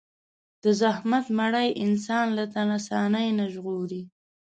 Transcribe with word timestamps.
د 0.63 0.65
زحمت 0.81 1.25
مړۍ 1.37 1.69
انسان 1.85 2.25
له 2.37 2.43
تن 2.53 2.67
آساني 2.79 3.27
نه 3.39 3.45
ژغوري. 3.53 4.01